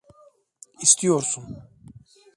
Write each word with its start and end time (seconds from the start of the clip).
İstiyorsun. 0.81 1.57